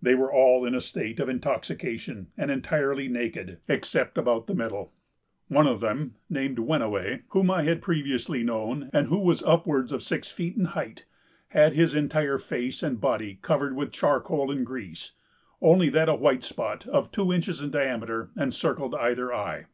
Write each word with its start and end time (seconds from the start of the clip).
They 0.00 0.14
were 0.14 0.32
all 0.32 0.64
in 0.64 0.72
a 0.72 0.80
state 0.80 1.18
of 1.18 1.28
intoxication, 1.28 2.28
and 2.36 2.48
entirely 2.48 3.08
naked, 3.08 3.58
except 3.66 4.16
about 4.16 4.46
the 4.46 4.54
middle. 4.54 4.92
One 5.48 5.66
of 5.66 5.80
them, 5.80 6.14
named 6.30 6.60
Wenniway, 6.60 7.22
whom 7.30 7.50
I 7.50 7.64
had 7.64 7.82
previously 7.82 8.44
known, 8.44 8.88
and 8.92 9.08
who 9.08 9.18
was 9.18 9.42
upwards 9.42 9.90
of 9.90 10.00
six 10.04 10.30
feet 10.30 10.56
in 10.56 10.66
height, 10.66 11.06
had 11.48 11.72
his 11.72 11.92
entire 11.92 12.38
face 12.38 12.84
and 12.84 13.00
body 13.00 13.40
covered 13.42 13.74
with 13.74 13.90
charcoal 13.90 14.52
and 14.52 14.64
grease, 14.64 15.10
only 15.60 15.88
that 15.88 16.08
a 16.08 16.14
white 16.14 16.44
spot, 16.44 16.86
of 16.86 17.10
two 17.10 17.32
inches 17.32 17.60
in 17.60 17.72
diameter, 17.72 18.30
encircled 18.36 18.94
either 18.94 19.32
eye. 19.34 19.64